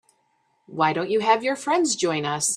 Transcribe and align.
Why 0.65 0.93
don't 0.93 1.09
you 1.11 1.19
have 1.19 1.43
your 1.43 1.55
friends 1.55 1.95
join 1.95 2.25
us? 2.25 2.49